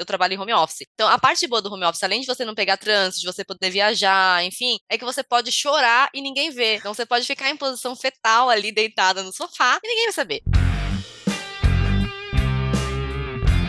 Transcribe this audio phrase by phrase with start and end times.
[0.00, 0.86] eu trabalho em home office.
[0.94, 3.44] Então, a parte boa do home office, além de você não pegar trânsito, de você
[3.44, 6.76] poder viajar, enfim, é que você pode chorar e ninguém vê.
[6.76, 10.42] Então, você pode ficar em posição fetal ali, deitada no sofá, e ninguém vai saber.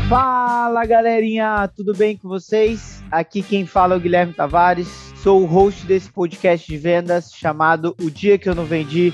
[0.10, 3.02] Fala galerinha, tudo bem com vocês?
[3.10, 4.90] Aqui quem fala é o Guilherme Tavares,
[5.24, 9.13] sou o host desse podcast de vendas chamado O Dia Que Eu Não Vendi.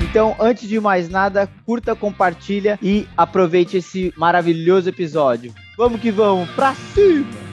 [0.00, 5.54] Então, antes de mais nada, curta, compartilha e aproveite esse maravilhoso episódio.
[5.76, 7.50] Vamos que vamos, pra cima!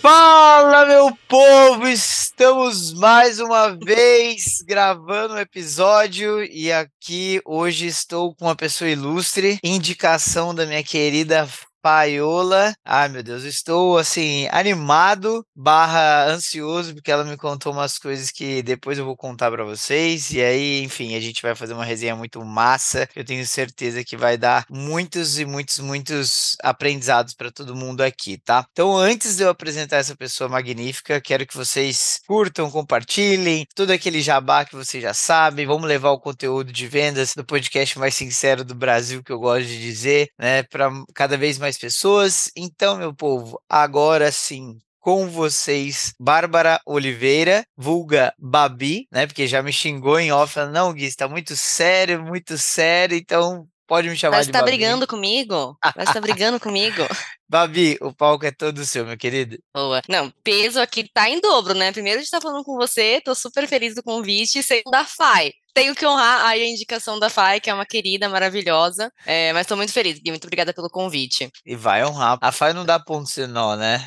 [0.00, 1.88] Fala, meu povo!
[1.88, 9.58] Estamos mais uma vez gravando um episódio e aqui hoje estou com uma pessoa ilustre,
[9.62, 11.48] indicação da minha querida
[11.84, 12.74] Paiola.
[12.82, 18.62] Ai, meu Deus, estou assim, animado barra ansioso, porque ela me contou umas coisas que
[18.62, 20.30] depois eu vou contar para vocês.
[20.30, 23.06] E aí, enfim, a gente vai fazer uma resenha muito massa.
[23.14, 28.38] Eu tenho certeza que vai dar muitos e muitos, muitos aprendizados para todo mundo aqui,
[28.38, 28.64] tá?
[28.72, 34.22] Então, antes de eu apresentar essa pessoa magnífica, quero que vocês curtam, compartilhem, tudo aquele
[34.22, 35.66] jabá que vocês já sabem.
[35.66, 39.66] Vamos levar o conteúdo de vendas do podcast mais sincero do Brasil, que eu gosto
[39.66, 42.50] de dizer, né, para cada vez mais mais pessoas.
[42.56, 49.26] Então, meu povo, agora sim, com vocês, Bárbara Oliveira, vulga Babi, né?
[49.26, 54.08] Porque já me xingou em off, não, Gui, está muito sério, muito sério, então pode
[54.08, 54.70] me chamar Parece de tá Babi.
[54.72, 55.76] brigando comigo.
[55.80, 57.02] Parece tá brigando comigo.
[57.48, 59.58] Babi, o palco é todo seu, meu querido.
[59.74, 60.02] Boa.
[60.08, 61.92] Não, peso aqui tá em dobro, né?
[61.92, 64.62] Primeiro a gente tá falando com você, tô super feliz do convite.
[64.62, 65.52] Segundo, da FAI.
[65.74, 69.12] Tenho que honrar aí a indicação da FAI, que é uma querida, maravilhosa.
[69.26, 70.30] É, mas tô muito feliz, Gui.
[70.30, 71.50] Muito obrigada pelo convite.
[71.66, 72.38] E vai honrar.
[72.40, 74.06] A FAI não dá ponto nó, né?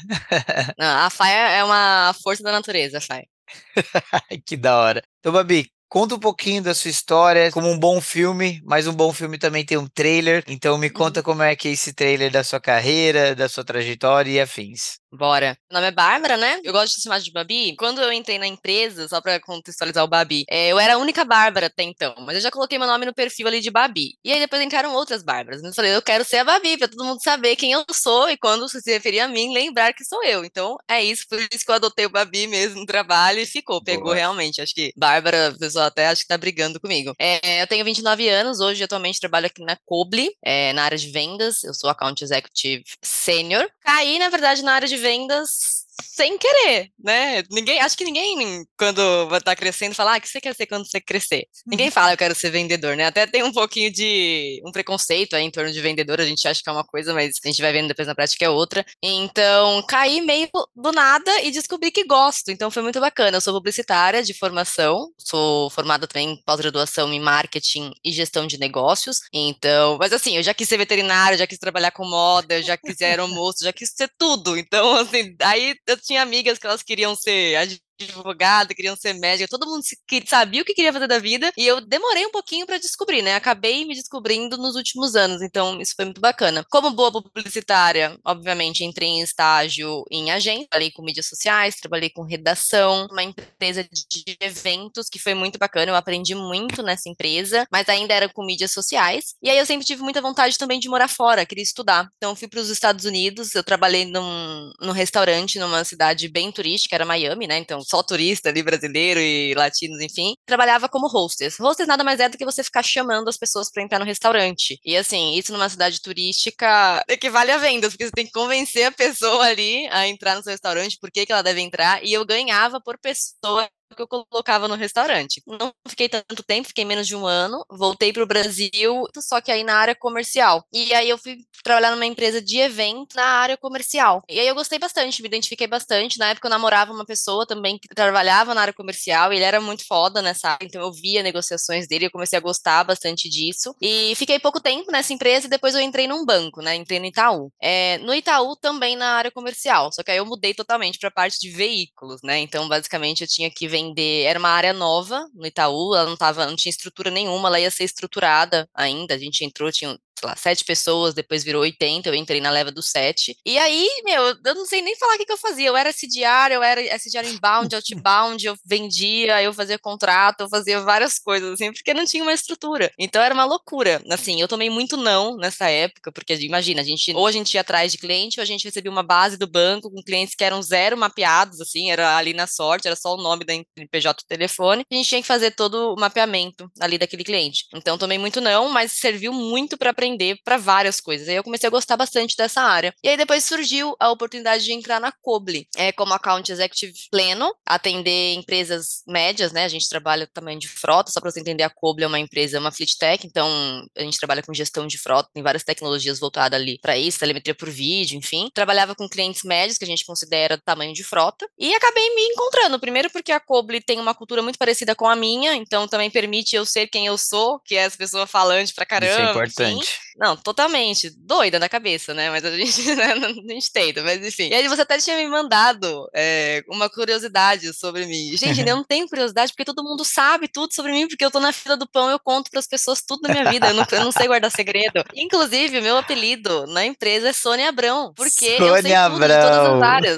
[0.78, 3.24] Não, a FAI é uma força da natureza, a FAI.
[4.46, 5.04] que da hora.
[5.20, 9.12] Então, Babi, Conta um pouquinho da sua história, como um bom filme, mas um bom
[9.14, 10.44] filme também tem um trailer.
[10.48, 14.30] Então me conta como é que é esse trailer da sua carreira, da sua trajetória
[14.32, 15.00] e afins.
[15.18, 15.58] Bora.
[15.70, 16.62] Meu nome é Bárbara, né?
[16.64, 17.76] Eu gosto de chamar de Babi.
[17.76, 21.26] Quando eu entrei na empresa, só pra contextualizar o Babi, é, eu era a única
[21.26, 24.14] Bárbara até então, mas eu já coloquei meu nome no perfil ali de Babi.
[24.24, 25.64] E aí depois entraram outras Bárbaras.
[25.64, 28.38] Eu falei, eu quero ser a Babi, pra todo mundo saber quem eu sou e
[28.38, 30.46] quando se referir a mim, lembrar que sou eu.
[30.46, 33.84] Então é isso, por isso que eu adotei o Babi mesmo no trabalho e ficou,
[33.84, 34.16] pegou Boa.
[34.16, 34.62] realmente.
[34.62, 37.14] Acho que Bárbara, o pessoal até acho que tá brigando comigo.
[37.20, 41.10] É, eu tenho 29 anos, hoje atualmente trabalho aqui na Coble, é, na área de
[41.10, 41.64] vendas.
[41.64, 43.68] Eu sou Account Executive Senior.
[43.82, 47.44] Caí, na verdade, na área de vendas vendas sem querer, né?
[47.52, 50.90] Ninguém, acho que ninguém, quando tá crescendo, fala, ah, o que você quer ser quando
[50.90, 51.48] você crescer?
[51.66, 53.06] Ninguém fala, eu quero ser vendedor, né?
[53.06, 56.62] Até tem um pouquinho de um preconceito aí em torno de vendedor, a gente acha
[56.62, 58.86] que é uma coisa, mas a gente vai vendo depois na prática é outra.
[59.02, 63.38] Então, caí meio do nada e descobri que gosto, então foi muito bacana.
[63.38, 68.60] Eu sou publicitária de formação, sou formada também em pós-graduação em marketing e gestão de
[68.60, 72.78] negócios, então, mas assim, eu já quis ser veterinária, já quis trabalhar com moda, já
[72.78, 76.84] quis ser aeromoço, já quis ser tudo, então, assim, aí eu tinha amigas que elas
[76.84, 77.56] queriam ser
[78.04, 79.84] advogada, queriam ser médica, todo mundo
[80.26, 83.36] sabia o que queria fazer da vida, e eu demorei um pouquinho para descobrir, né?
[83.36, 86.66] Acabei me descobrindo nos últimos anos, então isso foi muito bacana.
[86.70, 92.24] Como boa publicitária, obviamente, entrei em estágio em agência, trabalhei com mídias sociais, trabalhei com
[92.24, 97.90] redação, uma empresa de eventos que foi muito bacana, eu aprendi muito nessa empresa, mas
[97.90, 99.36] ainda era com mídias sociais.
[99.42, 102.10] E aí eu sempre tive muita vontade também de morar fora, queria estudar.
[102.18, 106.96] Então fui para os Estados Unidos, eu trabalhei num, num restaurante numa cidade bem turística,
[106.96, 107.58] era Miami, né?
[107.58, 111.60] Então só turista ali, brasileiro e latinos, enfim, trabalhava como hostess.
[111.60, 114.80] Hostess nada mais é do que você ficar chamando as pessoas para entrar no restaurante.
[114.86, 118.92] E assim, isso numa cidade turística equivale a vendas, porque você tem que convencer a
[118.92, 122.26] pessoa ali a entrar no seu restaurante, por que, que ela deve entrar, e eu
[122.26, 125.42] ganhava por pessoa que eu colocava no restaurante.
[125.46, 129.52] Não fiquei tanto tempo, fiquei menos de um ano, voltei para o Brasil, só que
[129.52, 130.64] aí na área comercial.
[130.72, 134.22] E aí eu fui trabalhar numa empresa de evento na área comercial.
[134.30, 136.20] E aí eu gostei bastante, me identifiquei bastante.
[136.20, 139.60] Na época eu namorava uma pessoa também que trabalhava na área comercial, e ele era
[139.62, 143.76] muito foda nessa área, então eu via negociações dele, eu comecei a gostar bastante disso.
[143.82, 146.76] E fiquei pouco tempo nessa empresa e depois eu entrei num banco, né?
[146.76, 147.52] Entrei no Itaú.
[147.62, 151.12] É, no Itaú também na área comercial, só que aí eu mudei totalmente para a
[151.12, 152.40] parte de veículos, né?
[152.40, 154.24] Então basicamente eu tinha que vender.
[154.24, 157.72] Era uma área nova no Itaú, ela não tava, não tinha estrutura nenhuma, ela ia
[157.72, 159.14] ser estruturada ainda.
[159.14, 162.72] A gente entrou, tinha sei lá, sete pessoas, depois virou 80, eu entrei na leva
[162.72, 163.38] do sete.
[163.46, 165.68] E aí, meu, eu não sei nem falar o que, que eu fazia.
[165.68, 170.82] Eu era SDR, eu era SDR inbound, outbound, eu vendia, eu fazia contrato, eu fazia
[170.82, 172.92] várias coisas, assim, porque não tinha uma estrutura.
[172.98, 174.02] Então era uma loucura.
[174.10, 177.62] Assim, eu tomei muito não nessa época, porque imagina, a gente, ou a gente ia
[177.62, 180.62] atrás de cliente, ou a gente recebia uma base do banco com clientes que eram
[180.62, 183.54] zero mapeados, assim, era ali na sorte, era só o nome da
[183.92, 184.86] PJ do telefone.
[184.92, 187.66] A gente tinha que fazer todo o mapeamento ali daquele cliente.
[187.74, 191.28] Então tomei muito não, mas serviu muito para aprender para várias coisas.
[191.28, 192.94] Aí eu comecei a gostar bastante dessa área.
[193.04, 197.54] E aí depois surgiu a oportunidade de entrar na Coble, é, como account executive pleno,
[197.66, 199.66] atender empresas médias, né?
[199.66, 202.60] A gente trabalha também de frota, só para você entender, a Coble é uma empresa,
[202.60, 203.48] uma fleet tech, então
[203.96, 207.54] a gente trabalha com gestão de frota, tem várias tecnologias voltadas ali para isso, telemetria
[207.54, 208.50] por vídeo, enfim.
[208.54, 212.80] Trabalhava com clientes médios, que a gente considera tamanho de frota, e acabei me encontrando.
[212.80, 216.56] Primeiro porque a Coble tem uma cultura muito parecida com a minha, então também permite
[216.56, 219.12] eu ser quem eu sou, que é essa pessoa falante pra caramba.
[219.14, 219.78] Isso é importante.
[219.78, 220.07] Enfim.
[220.18, 221.12] Não, totalmente.
[221.12, 222.30] Doida na cabeça, né?
[222.32, 224.50] Mas a gente, né, a gente tenta, mas enfim.
[224.50, 228.36] E aí você até tinha me mandado é, uma curiosidade sobre mim.
[228.36, 231.40] Gente, eu não tenho curiosidade porque todo mundo sabe tudo sobre mim, porque eu tô
[231.40, 233.68] na fila do pão, eu conto para as pessoas tudo da minha vida.
[233.68, 235.04] Eu não, eu não sei guardar segredo.
[235.16, 239.28] Inclusive, meu apelido na empresa é Sônia Abrão, porque Sônia eu sei tudo Abrão.
[239.28, 240.18] de todas as áreas.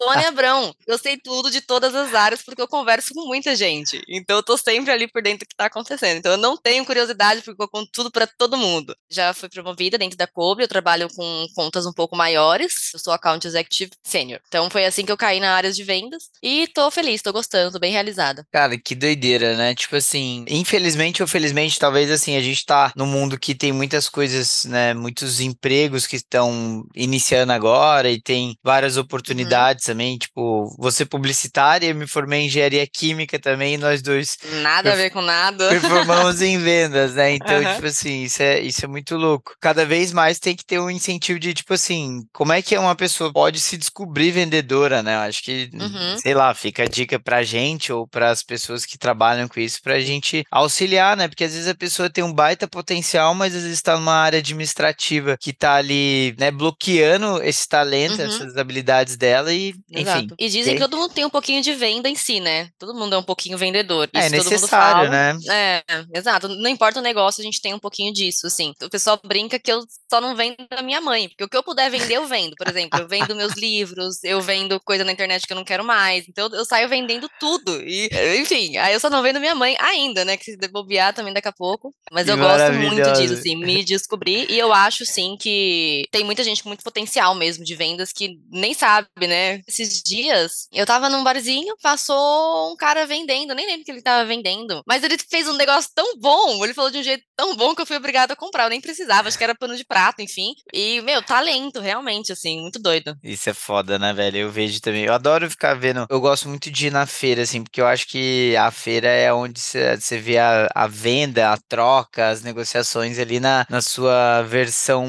[0.00, 0.74] Sônia Abrão.
[0.86, 4.00] Eu sei tudo de todas as áreas porque eu converso com muita gente.
[4.08, 6.18] Então eu tô sempre ali por dentro do que tá acontecendo.
[6.18, 9.98] Então eu não tenho curiosidade porque eu conto tudo para todo mundo já fui promovida
[9.98, 14.40] dentro da Cobre, eu trabalho com contas um pouco maiores, eu sou Account Executive Senior.
[14.48, 17.72] Então foi assim que eu caí na área de vendas e tô feliz, tô gostando,
[17.72, 18.46] tô bem realizada.
[18.52, 19.74] Cara, que doideira, né?
[19.74, 24.08] Tipo assim, infelizmente ou felizmente, talvez assim, a gente tá num mundo que tem muitas
[24.08, 29.02] coisas, né, muitos empregos que estão iniciando agora e tem várias uhum.
[29.02, 29.92] oportunidades uhum.
[29.92, 34.96] também, tipo, você publicitária, eu me formei em engenharia química também, nós dois Nada a
[34.96, 35.68] ver com nada.
[35.68, 37.32] Performamos em vendas, né?
[37.32, 37.74] Então, uhum.
[37.74, 39.54] tipo assim, isso é, isso é muito louco.
[39.60, 42.94] Cada vez mais tem que ter um incentivo de, tipo assim, como é que uma
[42.94, 45.16] pessoa pode se descobrir vendedora, né?
[45.16, 46.18] Acho que, uhum.
[46.18, 49.80] sei lá, fica a dica pra gente ou para as pessoas que trabalham com isso,
[49.82, 51.28] pra gente auxiliar, né?
[51.28, 54.38] Porque às vezes a pessoa tem um baita potencial, mas às vezes tá numa área
[54.38, 58.26] administrativa que tá ali, né, bloqueando esse talento, uhum.
[58.26, 60.18] essas habilidades dela e, Exato.
[60.18, 60.34] enfim.
[60.38, 62.68] E dizem que todo mundo tem um pouquinho de venda em si, né?
[62.78, 64.08] Todo mundo é um pouquinho vendedor.
[64.12, 65.36] É isso é necessário, né?
[65.48, 65.82] É,
[66.14, 66.48] exato.
[66.48, 68.72] Não importa o negócio, a gente tem um pouquinho disso, assim.
[68.82, 71.62] O pessoal brinca que eu só não vendo da minha mãe, porque o que eu
[71.62, 72.54] puder vender, eu vendo.
[72.56, 75.84] Por exemplo, eu vendo meus livros, eu vendo coisa na internet que eu não quero
[75.84, 76.26] mais.
[76.28, 77.80] Então eu saio vendendo tudo.
[77.82, 78.08] E,
[78.40, 80.36] enfim, aí eu só não vendo minha mãe ainda, né?
[80.36, 81.94] Que se bobear também daqui a pouco.
[82.10, 84.50] Mas eu gosto muito disso, assim, me descobrir.
[84.50, 88.38] E eu acho, sim, que tem muita gente com muito potencial mesmo de vendas que
[88.50, 89.60] nem sabe, né?
[89.66, 94.24] Esses dias, eu tava num barzinho, passou um cara vendendo, nem lembro que ele tava
[94.24, 97.74] vendendo, mas ele fez um negócio tão bom, ele falou de um jeito tão bom
[97.74, 98.69] que eu fui obrigada a comprar.
[98.70, 100.54] Nem precisava, acho que era pano de prato, enfim.
[100.72, 103.16] E, meu, talento, realmente, assim, muito doido.
[103.22, 104.38] Isso é foda, né, velho?
[104.38, 105.04] Eu vejo também.
[105.04, 106.06] Eu adoro ficar vendo.
[106.08, 109.32] Eu gosto muito de ir na feira, assim, porque eu acho que a feira é
[109.32, 115.04] onde você vê a, a, venda, a troca, as negociações ali na, na sua versão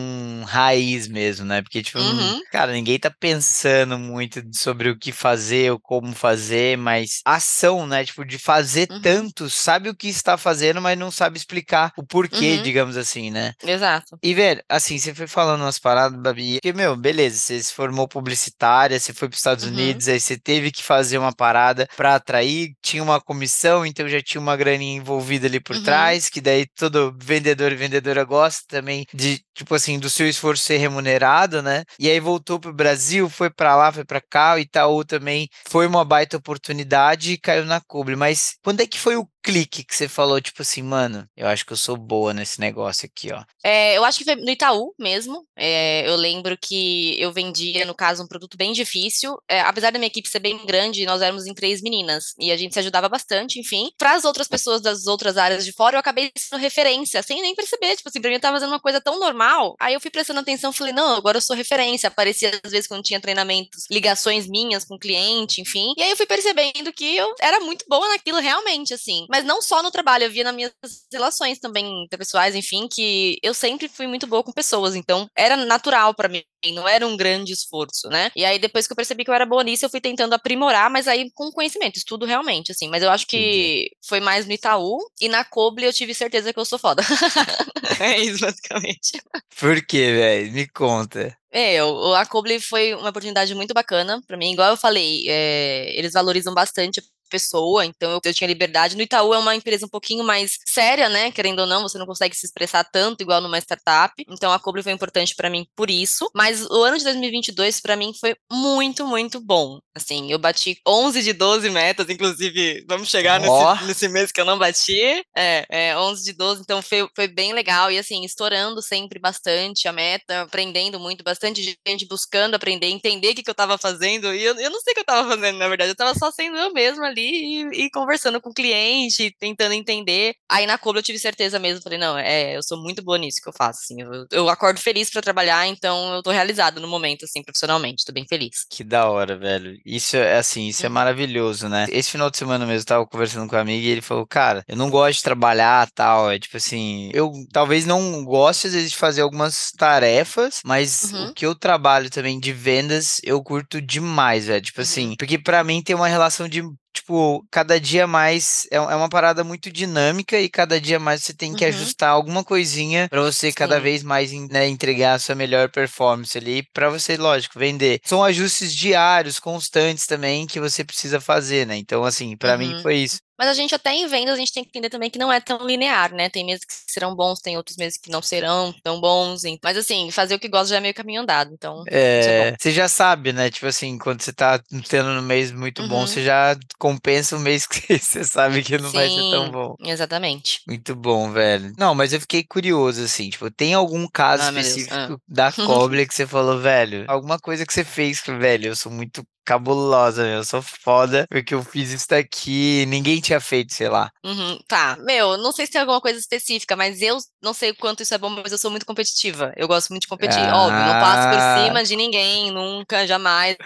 [0.48, 1.62] raiz mesmo, né?
[1.62, 2.42] Porque, tipo, uhum.
[2.52, 8.04] cara, ninguém tá pensando muito sobre o que fazer ou como fazer, mas ação, né?
[8.04, 9.02] Tipo, de fazer uhum.
[9.02, 12.64] tanto, sabe o que está fazendo, mas não sabe explicar o porquê, uhum.
[12.64, 13.51] digamos assim, né?
[13.64, 14.18] Exato.
[14.22, 18.08] E, velho, assim, você foi falando umas paradas, Babi, que, meu, beleza, você se formou
[18.08, 19.72] publicitária, você foi para os Estados uhum.
[19.72, 24.22] Unidos, aí você teve que fazer uma parada para atrair, tinha uma comissão, então já
[24.22, 25.84] tinha uma graninha envolvida ali por uhum.
[25.84, 30.64] trás, que daí todo vendedor e vendedora gosta também de, tipo assim, do seu esforço
[30.64, 31.84] ser remunerado, né?
[32.00, 35.88] E aí voltou pro Brasil, foi para lá, foi para cá, o Itaú também foi
[35.88, 38.16] uma baita oportunidade e caiu na cobre.
[38.16, 41.66] Mas quando é que foi o clique que você falou, tipo assim, mano, eu acho
[41.66, 43.44] que eu sou boa nesse negócio aqui, ó?
[43.64, 45.46] É, eu acho que foi no Itaú mesmo.
[45.56, 49.38] É, eu lembro que eu vendia, no caso, um produto bem difícil.
[49.50, 52.58] É, apesar da minha equipe ser bem grande, nós éramos em três meninas e a
[52.58, 53.92] gente se ajudava bastante, enfim.
[53.98, 57.56] Para as outras pessoas das outras áreas de fora, eu acabei sendo referência, sem nem
[57.56, 57.96] perceber.
[57.96, 59.76] Tipo assim, pra mim eu tava fazendo uma coisa tão normal.
[59.80, 62.08] Aí eu fui prestando atenção, falei, não, agora eu sou referência.
[62.08, 65.94] Aparecia às vezes quando tinha treinamentos, ligações minhas com cliente, enfim.
[65.98, 69.26] E aí eu fui percebendo que eu era muito boa naquilo realmente, assim.
[69.32, 70.74] Mas não só no trabalho, eu via nas minhas
[71.10, 76.14] relações também interpessoais, enfim, que eu sempre fui muito boa com pessoas, então era natural
[76.14, 78.30] para mim, não era um grande esforço, né?
[78.36, 80.90] E aí depois que eu percebi que eu era boa nisso, eu fui tentando aprimorar,
[80.90, 82.90] mas aí com conhecimento, estudo realmente, assim.
[82.90, 86.60] Mas eu acho que foi mais no Itaú e na Coble eu tive certeza que
[86.60, 87.02] eu sou foda.
[88.02, 89.22] é isso, basicamente.
[89.58, 90.52] Por quê, velho?
[90.52, 91.38] Me conta.
[91.54, 94.52] É, a Coble foi uma oportunidade muito bacana para mim.
[94.52, 98.96] Igual eu falei, é, eles valorizam bastante pessoa, então eu, eu tinha liberdade.
[98.96, 101.32] No Itaú é uma empresa um pouquinho mais séria, né?
[101.32, 104.14] Querendo ou não, você não consegue se expressar tanto igual numa startup.
[104.30, 106.30] Então a Cobre foi importante para mim por isso.
[106.36, 109.80] Mas o ano de 2022 para mim foi muito, muito bom.
[109.96, 113.74] Assim, eu bati 11 de 12 metas, inclusive, vamos chegar oh.
[113.74, 115.24] nesse, nesse, mês que eu não bati.
[115.36, 117.92] É, é 11 de 12, então foi, foi bem legal.
[117.92, 123.36] E assim, estourando sempre bastante a meta, aprendendo muito, bastante gente buscando aprender, entender o
[123.36, 124.34] que, que eu tava fazendo.
[124.34, 125.92] E eu, eu não sei o que eu tava fazendo, na verdade.
[125.92, 130.34] Eu tava só sendo eu mesma ali e, e conversando com o cliente, tentando entender.
[130.50, 131.82] Aí na Cobra eu tive certeza mesmo.
[131.82, 134.02] Falei, não, é, eu sou muito boa nisso que eu faço, assim.
[134.02, 138.06] Eu, eu acordo feliz para trabalhar, então eu tô realizada no momento, assim, profissionalmente.
[138.06, 138.66] Tô bem feliz.
[138.70, 139.78] Que da hora, velho.
[139.86, 140.94] Isso é assim, isso é uhum.
[140.94, 141.88] maravilhoso, né?
[141.90, 144.64] Esse final de semana mesmo eu tava conversando com um amigo e ele falou, cara,
[144.68, 146.32] eu não gosto de trabalhar tal.
[146.32, 151.28] É tipo assim, eu talvez não goste às vezes de fazer algumas tarefas, mas uhum.
[151.28, 154.62] o que eu trabalho também de vendas, eu curto demais, velho.
[154.62, 155.16] Tipo assim, uhum.
[155.18, 156.62] porque para mim tem uma relação de
[156.94, 161.34] tipo, cada dia mais é, é uma parada muito dinâmica e cada dia mais você
[161.34, 161.70] tem que uhum.
[161.70, 163.56] ajustar alguma coisinha para você Sim.
[163.56, 168.00] cada vez mais né, entregar a sua melhor performance ali, para você, lógico, vender.
[168.04, 171.78] São ajustes diários, constantes também que você precisa fazer, né?
[171.78, 172.60] Então, assim, para uhum.
[172.60, 173.20] mim foi isso.
[173.38, 175.40] Mas a gente até em vendas, a gente tem que entender também que não é
[175.40, 176.30] tão linear, né?
[176.30, 179.42] Tem meses que serão bons, tem outros meses que não serão tão bons.
[179.64, 181.84] Mas assim, fazer o que gosta já é meio caminho andado, então.
[181.88, 183.50] É, você já sabe, né?
[183.50, 185.88] Tipo assim, quando você tá tendo um mês muito uhum.
[185.88, 189.52] bom, você já compensa o mês que você sabe que não Sim, vai ser tão
[189.52, 189.76] bom.
[189.84, 190.62] Exatamente.
[190.68, 191.74] Muito bom, velho.
[191.78, 195.18] Não, mas eu fiquei curioso, assim, tipo, tem algum caso ah, específico ah.
[195.28, 197.06] da Coble que você falou, velho?
[197.08, 200.38] Alguma coisa que você fez que, velho, eu sou muito cabulosa, meu.
[200.38, 204.12] Eu sou foda porque eu fiz isso daqui ninguém tinha feito, sei lá.
[204.24, 204.98] Uhum, tá.
[205.02, 208.14] Meu, não sei se tem alguma coisa específica, mas eu não sei o quanto isso
[208.14, 209.54] é bom, mas eu sou muito competitiva.
[209.56, 210.40] Eu gosto muito de competir.
[210.40, 210.58] Ah.
[210.58, 211.64] Óbvio, não passo por ah.
[211.64, 213.58] cima de ninguém, nunca, jamais.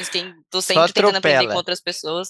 [0.50, 2.30] Tô sempre tentando aprender com outras pessoas.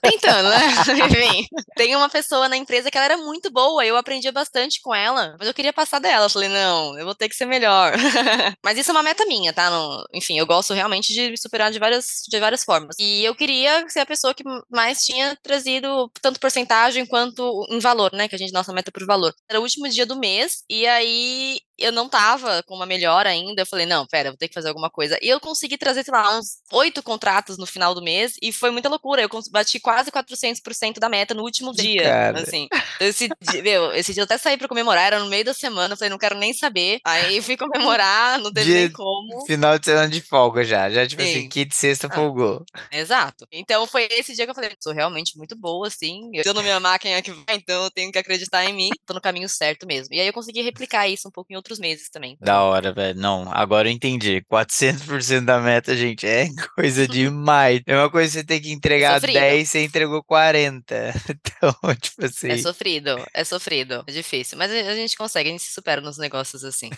[0.00, 0.58] Tentando, né?
[1.06, 1.46] Enfim.
[1.76, 5.36] Tem uma pessoa na empresa que ela era muito boa, eu aprendia bastante com ela,
[5.38, 6.26] mas eu queria passar dela.
[6.26, 7.92] Eu falei, não, eu vou ter que ser melhor.
[8.64, 9.70] mas isso é uma meta minha, tá?
[9.70, 12.96] Não, enfim, eu gosto realmente de me superar de várias, de várias formas.
[12.98, 18.12] E eu queria ser a pessoa que mais tinha trazido tanto porcentagem quanto em valor,
[18.12, 18.28] né?
[18.28, 19.34] Que a gente, nossa meta por valor.
[19.48, 23.62] Era o último dia do mês, e aí eu não tava com uma melhor ainda.
[23.62, 25.18] Eu falei, não, pera, vou ter que fazer alguma coisa.
[25.20, 28.70] E eu consegui trazer, sei lá, uns oito contratos no final do mês, e foi
[28.70, 29.22] muita loucura.
[29.22, 32.02] Eu bati quase 400% da meta no último dia.
[32.02, 32.40] Cara.
[32.40, 32.68] Assim.
[32.96, 35.54] Então, esse dia, meu, esse dia eu até saí pra comemorar, era no meio da
[35.54, 35.94] semana.
[35.94, 37.00] Eu falei, não quero nem saber.
[37.04, 39.44] Aí fui comemorar, não teve nem como.
[39.46, 40.88] Final de semana de folga já.
[40.90, 41.38] Já, tipo assim, Sim.
[41.40, 42.51] assim, quinta e sexta ah, folgou.
[42.90, 43.46] Exato.
[43.50, 46.30] Então foi esse dia que eu falei, sou realmente muito boa, assim.
[46.34, 48.90] Eu tô na minha máquina que vai, então eu tenho que acreditar em mim.
[49.06, 50.14] Tô no caminho certo mesmo.
[50.14, 52.36] E aí eu consegui replicar isso um pouco em outros meses também.
[52.40, 53.18] Da hora, velho.
[53.18, 54.42] Não, agora eu entendi.
[54.50, 57.80] 400% da meta, gente, é coisa demais.
[57.86, 61.12] É uma coisa que você tem que entregar 10, você entregou 40.
[61.62, 62.50] Então, tipo assim.
[62.50, 64.04] É sofrido, é sofrido.
[64.06, 64.58] É difícil.
[64.58, 66.90] Mas a gente consegue, a gente se supera nos negócios assim.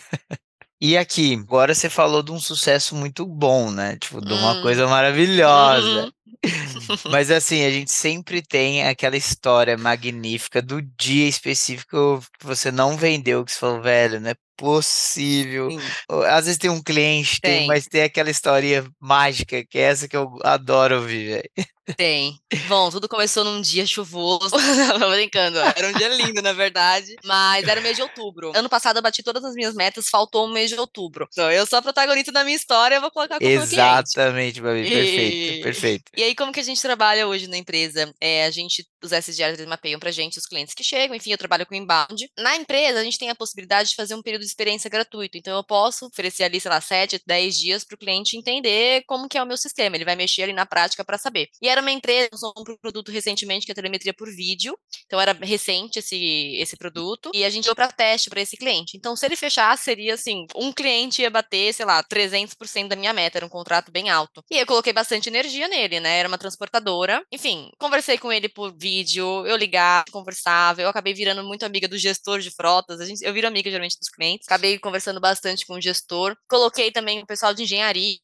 [0.87, 3.97] E aqui, agora você falou de um sucesso muito bom, né?
[3.97, 4.61] Tipo, de uma hum.
[4.61, 6.05] coisa maravilhosa.
[6.05, 6.11] Uhum.
[7.11, 12.95] Mas assim, a gente sempre tem aquela história magnífica do dia específico que você não
[12.95, 15.69] vendeu, que você falou, velho, não é possível.
[15.69, 15.79] Sim.
[16.27, 17.59] Às vezes tem um cliente, tem.
[17.59, 21.67] tem, mas tem aquela história mágica, que é essa que eu adoro ouvir, velho.
[21.93, 22.39] Tem.
[22.67, 24.49] Bom, tudo começou num dia chuvoso.
[24.99, 25.59] Não, brincando.
[25.59, 27.15] Era um dia lindo, na verdade.
[27.23, 28.51] Mas era o mês de outubro.
[28.55, 31.27] Ano passado eu bati todas as minhas metas, faltou o mês de outubro.
[31.31, 34.89] Então, eu sou a protagonista da minha história, eu vou colocar como Exatamente, Babi.
[34.89, 35.61] Perfeito, e...
[35.61, 36.11] perfeito.
[36.17, 38.11] E aí, como que a gente trabalha hoje na empresa?
[38.19, 41.15] É, a gente, os SDRs eles mapeiam pra gente os clientes que chegam.
[41.15, 42.27] Enfim, eu trabalho com inbound.
[42.39, 45.37] Na empresa, a gente tem a possibilidade de fazer um período de experiência gratuito.
[45.37, 49.37] Então, eu posso oferecer ali, sei lá, 7, 10 dias pro cliente entender como que
[49.37, 49.95] é o meu sistema.
[49.95, 51.49] Ele vai mexer ali na prática para saber.
[51.61, 54.77] E era uma empresa, lançou um produto recentemente que é telemetria por vídeo.
[55.05, 57.31] Então era recente esse, esse produto.
[57.33, 58.97] E a gente deu para teste para esse cliente.
[58.97, 63.13] Então, se ele fechar, seria assim: um cliente ia bater, sei lá, 300% da minha
[63.13, 63.37] meta.
[63.37, 64.43] Era um contrato bem alto.
[64.49, 66.19] E eu coloquei bastante energia nele, né?
[66.19, 67.23] Era uma transportadora.
[67.31, 70.81] Enfim, conversei com ele por vídeo, eu ligava, conversava.
[70.81, 72.99] Eu acabei virando muito amiga do gestor de frotas.
[72.99, 74.34] A gente, eu viro amiga geralmente dos clientes.
[74.45, 76.35] Acabei conversando bastante com o gestor.
[76.47, 78.19] Coloquei também o pessoal de engenharia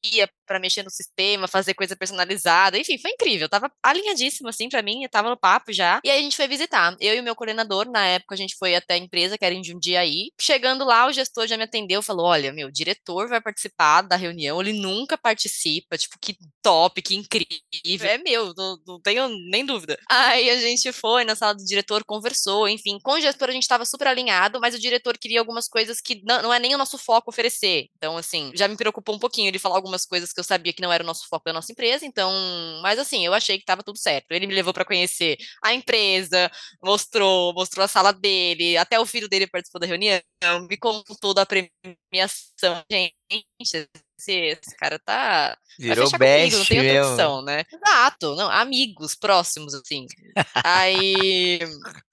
[0.51, 2.77] para mexer no sistema, fazer coisa personalizada.
[2.77, 3.47] Enfim, foi incrível.
[3.47, 5.03] Tava alinhadíssimo, assim, para mim.
[5.03, 6.01] Eu tava no papo já.
[6.03, 6.95] E aí a gente foi visitar.
[6.99, 9.55] Eu e o meu coordenador, na época, a gente foi até a empresa, que era
[9.55, 10.31] em Jundiaí.
[10.39, 14.59] Chegando lá, o gestor já me atendeu, falou: olha, meu diretor vai participar da reunião,
[14.59, 15.97] ele nunca participa.
[15.97, 18.09] Tipo, que top, que incrível.
[18.09, 19.97] É meu, não, não tenho nem dúvida.
[20.09, 22.99] Aí a gente foi na sala do diretor, conversou, enfim.
[23.01, 26.21] Com o gestor a gente tava super alinhado, mas o diretor queria algumas coisas que
[26.25, 27.87] não, não é nem o nosso foco oferecer.
[27.97, 30.81] Então, assim, já me preocupou um pouquinho ele falar algumas coisas que eu sabia que
[30.81, 32.31] não era o nosso foco da nossa empresa, então,
[32.81, 34.31] mas assim, eu achei que estava tudo certo.
[34.31, 36.51] Ele me levou para conhecer a empresa,
[36.83, 40.21] mostrou, mostrou a sala dele, até o filho dele participou da reunião,
[40.69, 42.83] me contou da premiação.
[42.91, 43.15] Gente,
[44.29, 45.57] esse, cara tá.
[45.79, 47.63] Virou best, comigo, não tem outra opção, né?
[47.71, 50.05] Exato, não, amigos próximos, assim.
[50.63, 51.59] Aí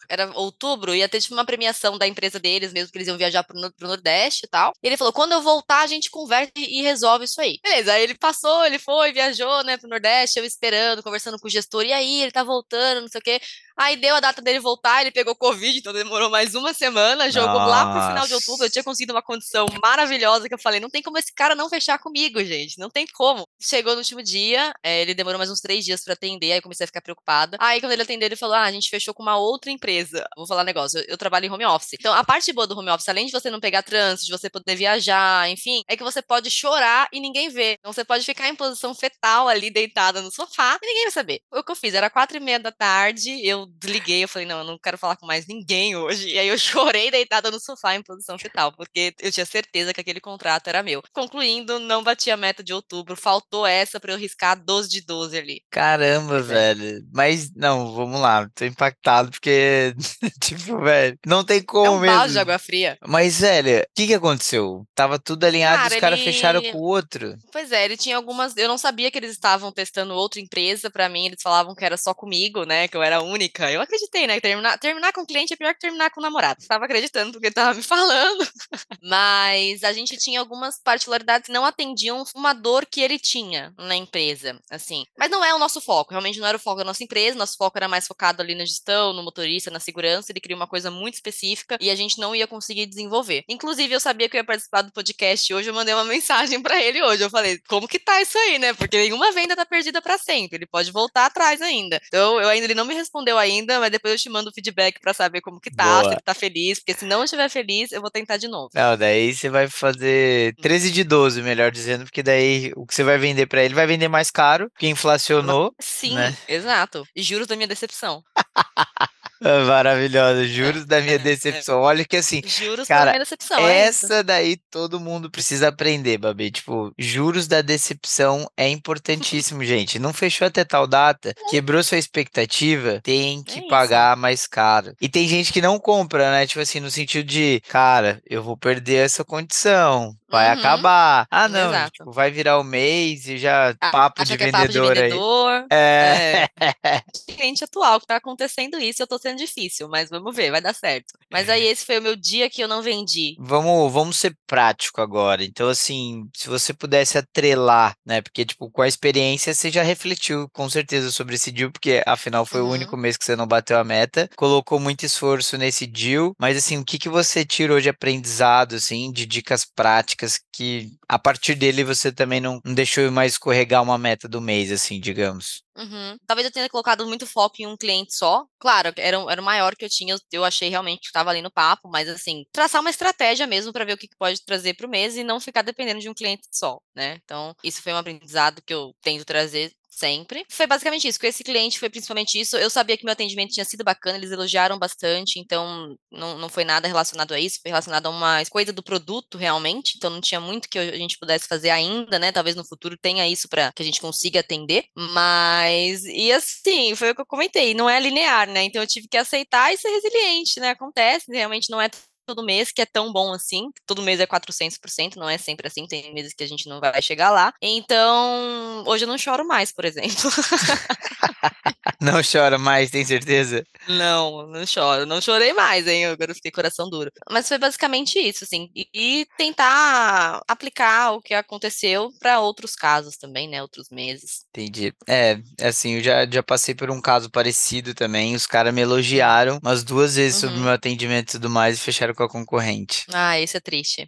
[0.08, 3.44] era outubro, ia ter tipo uma premiação da empresa deles, mesmo que eles iam viajar
[3.44, 4.72] pro, pro Nordeste e tal.
[4.82, 7.58] E ele falou: quando eu voltar, a gente conversa e resolve isso aí.
[7.62, 11.50] Beleza, aí ele passou, ele foi, viajou, né, pro Nordeste, eu esperando, conversando com o
[11.50, 13.40] gestor, e aí, ele tá voltando, não sei o quê.
[13.78, 17.60] Aí deu a data dele voltar, ele pegou Covid, então demorou mais uma semana, jogou
[17.60, 17.66] Nossa.
[17.66, 18.66] lá pro final de outubro.
[18.66, 21.68] Eu tinha conseguido uma condição maravilhosa que eu falei: não tem como esse cara não
[21.68, 22.76] fechar comigo, gente.
[22.76, 23.46] Não tem como.
[23.60, 26.84] Chegou no último dia, é, ele demorou mais uns três dias para atender, aí comecei
[26.84, 27.56] a ficar preocupada.
[27.60, 30.26] Aí, quando ele atendeu, ele falou: Ah, a gente fechou com uma outra empresa.
[30.36, 31.92] Vou falar um negócio, eu, eu trabalho em home office.
[31.92, 34.50] Então, a parte boa do home office, além de você não pegar trânsito, de você
[34.50, 37.76] poder viajar, enfim, é que você pode chorar e ninguém vê.
[37.78, 41.40] Então, você pode ficar em posição fetal ali, deitada no sofá, e ninguém vai saber.
[41.52, 41.94] O que eu fiz?
[41.94, 45.16] Era quatro e meia da tarde, eu desliguei, eu falei, não, eu não quero falar
[45.16, 46.28] com mais ninguém hoje.
[46.28, 50.00] E aí eu chorei deitada no sofá em posição fetal, porque eu tinha certeza que
[50.00, 51.02] aquele contrato era meu.
[51.12, 55.38] Concluindo, não bati a meta de outubro, faltou essa para eu riscar 12 de 12
[55.38, 55.62] ali.
[55.70, 56.42] Caramba, é.
[56.42, 57.06] velho.
[57.12, 59.94] Mas, não, vamos lá, tô impactado, porque,
[60.42, 62.28] tipo, velho, não tem como é um mesmo.
[62.28, 62.98] de água fria.
[63.06, 64.84] Mas, velho, o que que aconteceu?
[64.94, 66.32] Tava tudo alinhado Cara, os caras ele...
[66.32, 67.36] fecharam com o outro.
[67.52, 68.56] Pois é, ele tinha algumas.
[68.56, 71.96] Eu não sabia que eles estavam testando outra empresa para mim, eles falavam que era
[71.96, 72.88] só comigo, né?
[72.88, 73.22] Que eu era a
[73.58, 73.70] única.
[73.72, 74.40] Eu acreditei, né?
[74.40, 76.60] Terminar, terminar com o cliente é pior que terminar com o namorado.
[76.60, 78.46] Estava acreditando porque ele tava me falando.
[79.02, 83.96] Mas a gente tinha algumas particularidades que não atendiam uma dor que ele tinha na
[83.96, 85.04] empresa, assim.
[85.18, 87.56] Mas não é o nosso foco, realmente não era o foco da nossa empresa, nosso
[87.56, 90.30] foco era mais focado ali na gestão, no motorista, na segurança.
[90.30, 93.44] Ele queria uma coisa muito específica e a gente não ia conseguir desenvolver.
[93.48, 96.80] Inclusive, eu sabia que eu ia participar do podcast hoje, eu mandei uma mensagem para
[96.82, 97.22] ele hoje.
[97.22, 98.72] Eu falei, como que tá isso aí, né?
[98.74, 100.58] Porque nenhuma venda tá perdida para sempre.
[100.58, 102.00] Ele pode voltar atrás ainda.
[102.06, 103.47] Então, eu ainda ele não me respondeu ainda,
[103.80, 106.04] mas depois eu te mando o feedback para saber como que tá, Boa.
[106.04, 108.70] se ele tá feliz, porque se não estiver feliz, eu vou tentar de novo.
[108.74, 113.02] Não, daí você vai fazer 13 de 12, melhor dizendo, porque daí o que você
[113.02, 115.74] vai vender para ele vai vender mais caro, porque inflacionou.
[115.80, 116.36] Sim, né?
[116.48, 117.04] exato.
[117.14, 118.22] E juros da minha decepção.
[119.42, 121.80] É maravilhosa, juros da minha é, decepção.
[121.80, 123.58] Olha que assim, juros cara, da minha decepção.
[123.68, 126.50] É essa é daí todo mundo precisa aprender, Babi.
[126.50, 129.98] Tipo, juros da decepção é importantíssimo, gente.
[129.98, 134.94] Não fechou até tal data, quebrou sua expectativa, tem que é pagar mais caro.
[135.00, 136.46] E tem gente que não compra, né?
[136.46, 140.58] Tipo assim, no sentido de, cara, eu vou perder essa condição vai uhum.
[140.58, 141.26] acabar.
[141.30, 144.72] Ah, não, tipo, vai virar o mês e já ah, papo, de vendedor, é papo
[144.72, 145.66] de vendedor aí.
[145.70, 146.48] É.
[146.82, 147.02] é.
[147.34, 150.74] Cliente atual que tá acontecendo isso, eu tô sendo difícil, mas vamos ver, vai dar
[150.74, 151.18] certo.
[151.30, 153.36] Mas aí esse foi o meu dia que eu não vendi.
[153.38, 155.44] Vamos, vamos ser prático agora.
[155.44, 158.20] Então, assim, se você pudesse atrelar, né?
[158.20, 162.44] Porque, tipo, com a experiência, você já refletiu com certeza sobre esse deal, porque afinal
[162.44, 162.68] foi uhum.
[162.68, 164.28] o único mês que você não bateu a meta.
[164.36, 169.12] Colocou muito esforço nesse deal, mas assim, o que, que você tirou de aprendizado, assim,
[169.12, 170.08] de dicas práticas?
[170.08, 174.40] práticas que a partir dele você também não, não deixou mais escorregar uma meta do
[174.40, 175.62] mês, assim, digamos?
[175.78, 176.18] Uhum.
[176.26, 178.44] Talvez eu tenha colocado muito foco em um cliente só.
[178.58, 181.52] Claro, era, era o maior que eu tinha, eu achei realmente que estava ali no
[181.52, 184.90] papo, mas assim, traçar uma estratégia mesmo para ver o que, pode trazer para o
[184.90, 187.20] mês e não ficar dependendo de um cliente só, né?
[187.24, 190.44] Então, isso foi um aprendizado que eu tento trazer sempre.
[190.48, 191.18] Foi basicamente isso.
[191.18, 192.56] Com esse cliente foi principalmente isso.
[192.56, 196.64] Eu sabia que meu atendimento tinha sido bacana, eles elogiaram bastante, então não, não foi
[196.64, 200.40] nada relacionado a isso, foi relacionado a uma coisa do produto realmente, então não tinha
[200.40, 202.32] muito que a gente pudesse fazer ainda, né?
[202.32, 207.10] Talvez no futuro tenha isso para que a gente consiga atender, mas e assim, foi
[207.10, 208.64] o que eu comentei, não é linear, né?
[208.64, 210.70] Então eu tive que aceitar e ser resiliente, né?
[210.70, 211.88] Acontece, realmente não é
[212.28, 213.70] todo mês que é tão bom assim.
[213.86, 215.86] Todo mês é 400%, não é sempre assim.
[215.86, 217.54] Tem meses que a gente não vai chegar lá.
[217.62, 220.12] Então, hoje eu não choro mais, por exemplo.
[222.00, 223.64] não chora mais, tem certeza?
[223.88, 225.06] Não, não choro.
[225.06, 226.06] Não chorei mais, hein?
[226.06, 227.10] Agora eu fiquei coração duro.
[227.30, 228.68] Mas foi basicamente isso, assim.
[228.74, 233.62] E, tentar aplicar o que aconteceu para outros casos também, né?
[233.62, 234.44] Outros meses.
[234.50, 234.92] Entendi.
[235.08, 238.34] É, assim, eu já, já passei por um caso parecido também.
[238.34, 240.48] Os caras me elogiaram umas duas vezes uhum.
[240.48, 243.06] sobre o meu atendimento e tudo mais e fecharam com a concorrente.
[243.12, 244.06] Ah, isso é triste.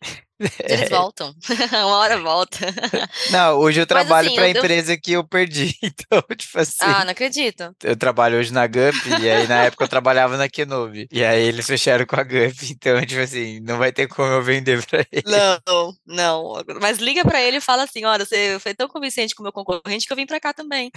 [0.60, 1.34] Eles voltam.
[1.72, 2.58] Uma hora volta.
[3.30, 5.76] Não, hoje eu trabalho assim, para a empresa que eu perdi.
[5.82, 6.76] Então, tipo assim.
[6.80, 7.74] Ah, não acredito.
[7.82, 11.06] Eu trabalho hoje na Gup e aí na época eu trabalhava na Kenobi.
[11.10, 12.56] E aí eles fecharam com a Gup.
[12.70, 15.24] Então, tipo assim, não vai ter como eu vender para ele.
[15.26, 16.64] Não, não.
[16.80, 19.52] Mas liga para ele e fala assim: olha, você foi tão convincente com o meu
[19.52, 20.90] concorrente que eu vim para cá também.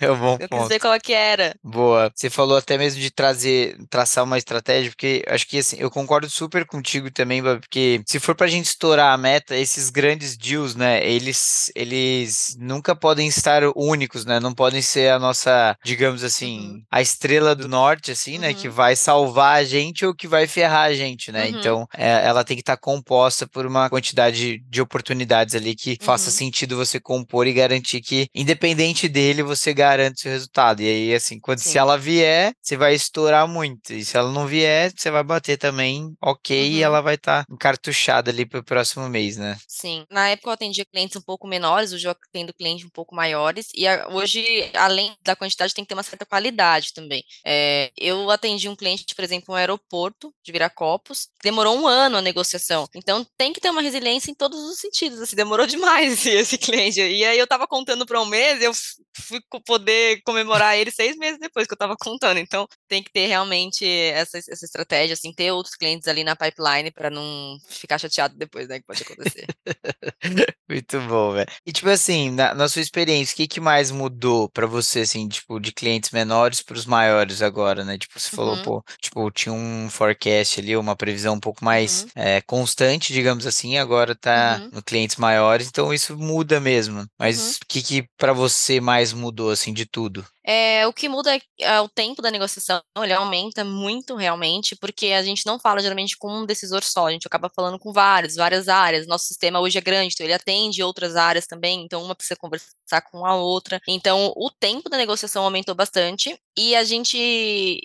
[0.00, 0.68] É um bom Eu ponto.
[0.68, 1.54] ver qual que era.
[1.62, 2.10] Boa.
[2.14, 6.28] Você falou até mesmo de trazer, traçar uma estratégia, porque acho que assim, eu concordo
[6.28, 7.66] super contigo também, Babi,
[8.06, 13.26] se for pra gente estourar a meta, esses grandes deals, né, eles, eles nunca podem
[13.28, 16.82] estar únicos, né, não podem ser a nossa, digamos assim, Uhum.
[16.90, 18.74] a estrela do norte, assim, né, que Uhum.
[18.74, 21.48] vai salvar a gente ou que vai ferrar a gente, né, Uhum.
[21.58, 26.30] então é, ela tem que estar composta por uma quantidade de oportunidades ali que faça
[26.30, 26.36] Uhum.
[26.36, 30.80] sentido você compor e garantir que, independente dele, você garante seu resultado.
[30.82, 31.78] E aí, assim, quando se Sim.
[31.78, 33.92] ela vier, você vai estourar muito.
[33.92, 36.84] E se ela não vier, você vai bater também, ok, e Uhum.
[36.84, 37.44] ela vai estar
[37.84, 39.58] encartuchada ali pro próximo mês, né?
[39.68, 40.04] Sim.
[40.10, 43.68] Na época eu atendia clientes um pouco menores, hoje eu atendo clientes um pouco maiores,
[43.74, 47.22] e hoje, além da quantidade, tem que ter uma certa qualidade também.
[47.44, 52.22] É, eu atendi um cliente, por exemplo, no aeroporto de Viracopos, demorou um ano a
[52.22, 52.88] negociação.
[52.94, 55.20] Então tem que ter uma resiliência em todos os sentidos.
[55.20, 57.00] Assim, demorou demais esse, esse cliente.
[57.00, 58.72] E aí eu tava contando para um mês, eu
[59.16, 62.38] fui poder comemorar ele seis meses depois que eu tava contando.
[62.38, 66.90] Então tem que ter realmente essa, essa estratégia, assim, ter outros clientes ali na pipeline
[66.90, 68.78] para não ficar chateado depois, né?
[68.80, 69.50] Que pode acontecer.
[70.68, 71.46] Muito bom, velho.
[71.66, 75.28] E tipo assim, na, na sua experiência, o que, que mais mudou pra você, assim,
[75.28, 77.98] tipo, de clientes menores pros maiores agora, né?
[77.98, 82.06] Tipo, você falou, Uhum, pô, tipo, tinha um forecast ali, uma previsão um pouco mais
[82.06, 87.06] uhum, é, constante, digamos assim, agora tá uhum, no clientes maiores, então isso muda mesmo.
[87.18, 87.18] uhum.
[87.18, 90.26] Mas o que que pra você mais mudou, assim, de tudo?
[90.46, 95.06] É, o que muda é, é o tempo da negociação, ele aumenta muito realmente, porque
[95.06, 98.36] a gente não fala geralmente com um decisor só, a gente acaba falando com vários,
[98.36, 99.06] várias áreas.
[99.06, 103.00] Nosso sistema hoje é grande, então ele atende outras áreas também, então uma precisa conversar
[103.10, 103.80] com a outra.
[103.88, 107.16] Então o tempo da negociação aumentou bastante e a gente,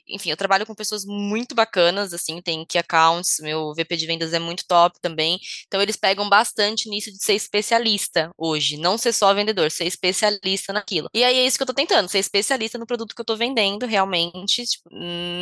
[0.08, 4.34] enfim, eu trabalho com pessoas muito bacanas, assim, tem key accounts, meu VP de vendas
[4.34, 9.14] é muito top também, então eles pegam bastante nisso de ser especialista hoje, não ser
[9.14, 11.10] só vendedor, ser especialista naquilo.
[11.14, 13.36] E aí é isso que eu tô tentando, ser especialista no produto que eu tô
[13.36, 14.90] vendendo, realmente, tipo,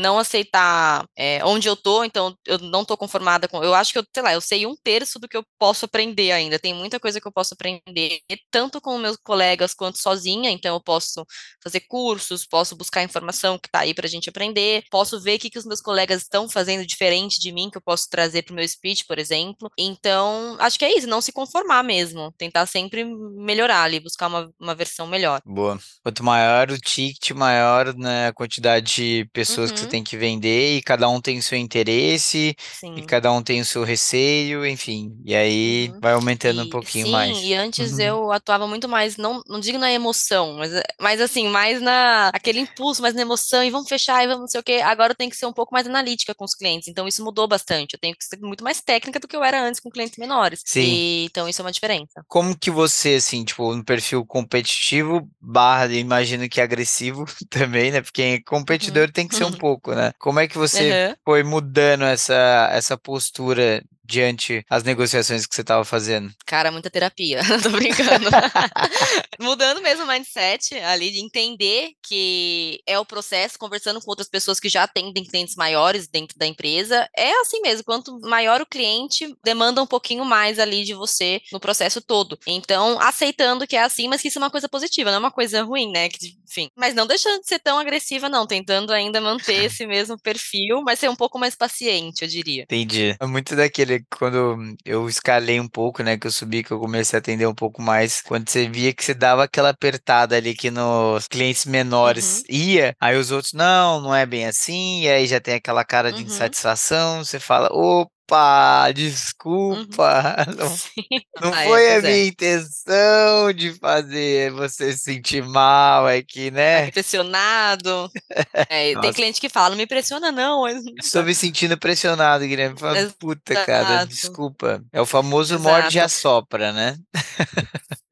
[0.02, 3.64] não aceitar é, onde eu tô, então eu não tô conformada com.
[3.64, 6.32] Eu acho que eu, sei lá, eu sei um terço do que eu posso aprender
[6.32, 6.60] ainda.
[6.60, 8.20] Tem muita coisa que eu posso aprender,
[8.52, 11.26] tanto com meus colegas quanto sozinha, então eu posso
[11.64, 15.50] fazer cursos, posso buscar informação que tá aí pra gente aprender, posso ver o que,
[15.50, 18.68] que os meus colegas estão fazendo diferente de mim, que eu posso trazer pro meu
[18.68, 19.70] speech, por exemplo.
[19.78, 24.52] Então, acho que é isso, não se conformar mesmo, tentar sempre melhorar ali, buscar uma,
[24.60, 25.42] uma versão melhor.
[25.46, 25.80] Boa.
[26.04, 30.18] Quanto maior o ticket, maior, né, a quantidade de pessoas que você Uhum, tem que
[30.18, 32.54] vender, e cada um tem o seu interesse,
[32.96, 33.04] e sim.
[33.04, 35.18] cada um tem o seu receio, enfim.
[35.26, 36.02] E aí Uhum.
[36.02, 37.50] vai aumentando um E pouquinho sim, mais.
[37.50, 38.00] e antes Uhum.
[38.00, 42.60] eu atuava muito mais, não, não digo na emoção, mas, mas assim, mais na aquele
[42.60, 44.82] impulso, mais na emoção, e vamos fechar, e vamos não sei o quê.
[44.84, 47.48] Agora eu tenho que ser um pouco mais analítica com os clientes, então isso mudou
[47.48, 47.94] bastante.
[47.94, 50.62] Eu tenho que ser muito mais técnica do que eu era antes com clientes menores.
[50.66, 50.82] Sim.
[50.82, 52.24] E então isso é uma diferença.
[52.28, 58.02] Como que você, assim, tipo, no perfil competitivo, barra, imagino que agressivo também, né?
[58.02, 59.12] Porque competidor Uhum.
[59.12, 60.12] tem que ser um pouco, né?
[60.20, 61.16] Como é que você Aham.
[61.24, 66.32] foi mudando essa, essa postura diante as negociações que você estava fazendo?
[66.46, 68.30] Cara, muita terapia, tô brincando.
[69.40, 74.60] Mudando mesmo o mindset ali, de entender que é o processo, conversando com outras pessoas
[74.60, 77.08] que já atendem clientes maiores dentro da empresa.
[77.16, 81.60] É assim mesmo, quanto maior o cliente, demanda um pouquinho mais ali de você no
[81.60, 82.40] processo todo.
[82.48, 85.32] Então, aceitando que é assim, mas que isso é uma coisa positiva, não é uma
[85.32, 86.10] coisa ruim, né?
[86.10, 86.70] Que, enfim.
[86.76, 91.00] Mas não deixando de ser tão agressiva, não, tentando ainda manter esse mesmo perfil, mas
[91.00, 92.64] ser um pouco mais paciente, eu diria.
[92.64, 93.16] Entendi.
[93.20, 97.18] É muito daquele, quando eu escalei um pouco, né, que eu subi, que eu comecei
[97.18, 100.70] a atender um pouco mais, quando você via que você dava aquela apertada ali que
[100.72, 105.28] nos clientes menores Uhum, ia, aí os outros, não, não é bem assim, e aí
[105.28, 108.94] já tem aquela cara de uhum, insatisfação, você fala, opa, uhum.
[108.94, 111.04] desculpa, não, Sim.
[111.42, 112.02] não Ah, é, foi a é.
[112.02, 116.92] minha intenção de fazer você se sentir mal aqui, Tá né?
[116.92, 118.10] pressionado.
[118.70, 119.14] É, tem Nossa.
[119.14, 120.64] cliente que fala, não me pressiona não.
[121.00, 122.78] Estou me sentindo pressionado, Guilherme.
[122.78, 124.84] Fala, puta, cara, Exato, desculpa.
[124.92, 126.98] É o famoso morde e exato, assopra, né?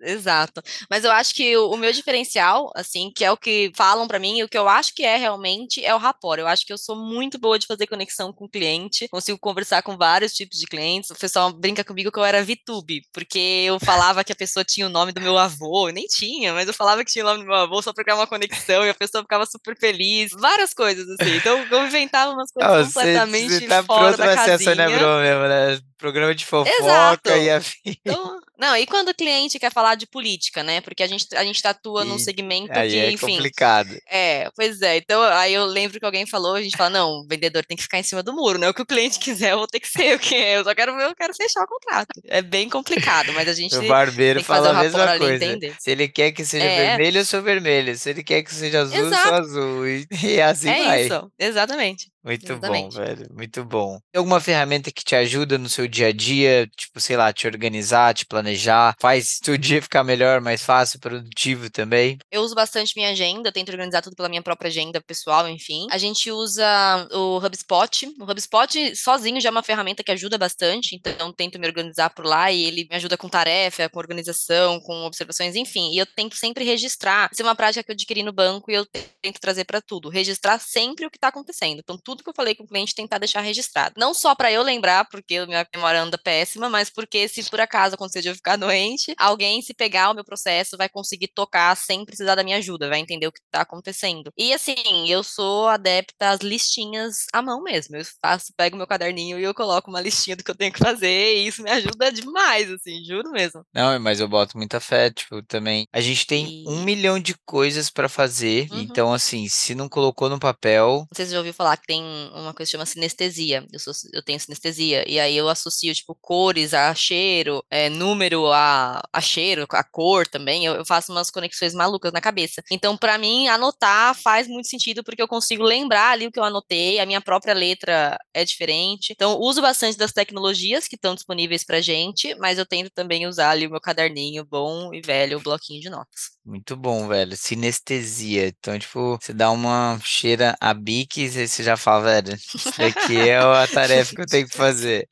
[0.01, 0.61] exato.
[0.89, 4.19] Mas eu acho que o, o meu diferencial, assim, que é o que falam pra
[4.19, 6.39] mim e o que eu acho que é realmente, é o rapport.
[6.39, 9.81] Eu acho que eu sou muito boa de fazer conexão com o cliente, consigo conversar
[9.81, 11.09] com vários tipos de clientes.
[11.09, 14.85] O pessoal brinca comigo que eu era VTube, porque eu falava que a pessoa tinha
[14.85, 17.47] o nome do meu avô, nem tinha, mas eu falava que tinha o nome do
[17.47, 20.31] meu avô só pra criar uma conexão e a pessoa ficava super feliz.
[20.39, 21.35] Várias coisas, assim.
[21.37, 24.59] Então eu inventava umas coisas você, completamente você tá fora pronto da pra ser a
[24.59, 24.97] Sônia casinha.
[24.97, 25.79] Abrão mesmo, né?
[25.97, 27.29] Programa de fofoca Exato.
[27.31, 27.79] e afim.
[27.85, 30.79] Então, Não, e quando o cliente quer falar de política, né?
[30.81, 33.35] Porque a gente, a gente atua num E segmento Aí que, é enfim.
[33.37, 33.89] complicado.
[34.07, 34.97] É, pois é.
[34.97, 37.83] Então, aí eu lembro que alguém falou, a gente fala, não, o vendedor tem que
[37.83, 38.69] ficar em cima do muro, né?
[38.69, 40.57] O que o cliente quiser, eu vou ter que ser o que é.
[40.57, 42.07] Eu só quero ver, eu quero fechar o contrato.
[42.25, 45.45] É bem complicado, mas a gente O barbeiro tem que fazer fala a mesma coisa.
[45.45, 45.75] entender.
[45.79, 46.89] Se ele quer que seja É.
[46.89, 47.97] vermelho, eu sou vermelho.
[47.97, 49.33] Se ele quer que seja azul, eu sou Exato.
[49.35, 49.87] azul.
[49.87, 51.05] E, e assim é vai.
[51.05, 52.11] isso, exatamente.
[52.25, 52.97] Muito bom, Exatamente.
[52.97, 53.27] velho.
[53.31, 53.99] Muito bom.
[54.11, 56.67] Tem alguma ferramenta que te ajuda no seu dia a dia?
[56.75, 58.95] Tipo, sei lá, te organizar, te planejar?
[58.99, 62.17] Faz teu dia ficar melhor, mais fácil, produtivo também?
[62.31, 65.85] Eu uso bastante minha agenda, tento organizar tudo pela minha própria agenda pessoal, enfim.
[65.91, 68.07] A gente usa o HubSpot.
[68.19, 72.25] O HubSpot sozinho já é uma ferramenta que ajuda bastante, então tento me organizar por
[72.25, 75.91] lá e ele me ajuda com tarefa, com organização, com observações, enfim.
[75.93, 77.29] E eu tento sempre registrar.
[77.31, 78.85] Isso é uma prática que eu adquiri no banco e eu
[79.21, 80.09] tento trazer para tudo.
[80.09, 81.79] Registrar sempre o que está acontecendo.
[81.79, 83.95] Então, tudo que eu falei com o cliente, tentar deixar registrado.
[83.97, 87.95] Não só para eu lembrar, porque minha memória anda péssima, mas porque se por acaso
[87.95, 92.05] acontecer de eu ficar doente, alguém se pegar o meu processo vai conseguir tocar sem
[92.05, 94.31] precisar da minha ajuda, vai entender o que tá acontecendo.
[94.37, 94.75] E assim,
[95.07, 97.95] eu sou adepta às listinhas à mão mesmo.
[97.95, 100.79] Eu faço, pego meu caderninho e eu coloco uma listinha do que eu tenho que
[100.79, 103.63] fazer, e isso me ajuda demais, assim, juro mesmo.
[103.73, 105.87] Não, mas eu boto muita fé, tipo, também.
[105.93, 108.79] A gente tem um E- milhão de coisas pra fazer, Uhum.
[108.79, 111.87] então, assim, se não colocou no papel, Não sei se você já ouviu falar que
[111.87, 113.65] tem uma coisa que chama sinestesia.
[113.71, 115.03] Eu, sou, eu tenho sinestesia.
[115.09, 120.27] E aí eu associo, tipo, cores a cheiro, é, número a, a cheiro, a cor
[120.27, 120.65] também.
[120.65, 122.63] Eu, eu faço umas conexões malucas na cabeça.
[122.71, 126.43] Então, pra mim, anotar faz muito sentido, porque eu consigo lembrar ali o que eu
[126.43, 129.11] anotei, a minha própria letra é diferente.
[129.11, 133.51] Então, uso bastante das tecnologias que estão disponíveis pra gente, mas eu tento também usar
[133.51, 136.35] ali o meu caderninho bom e velho, o bloquinho de notas.
[136.45, 137.35] muito bom, velho.
[137.35, 138.47] Sinestesia.
[138.47, 143.17] Então, tipo, você dá uma cheira a biques e você já fala, velho, isso daqui
[143.17, 145.07] é a tarefa que eu tenho que fazer.